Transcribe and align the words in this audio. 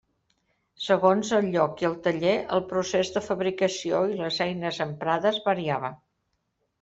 Segons 0.83 1.27
el 1.39 1.49
lloc 1.55 1.83
i 1.83 1.87
el 1.89 1.97
taller, 2.07 2.33
el 2.57 2.63
procés 2.71 3.11
de 3.17 3.23
fabricació 3.25 3.99
i 4.15 4.17
les 4.23 4.39
eines 4.47 4.81
emprades 4.87 5.39
variava. 5.45 5.93